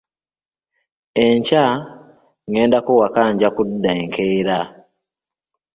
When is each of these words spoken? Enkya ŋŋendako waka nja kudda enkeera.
Enkya 1.25 1.63
ŋŋendako 2.49 2.91
waka 2.99 3.23
nja 3.35 3.49
kudda 3.55 3.91
enkeera. 4.01 4.59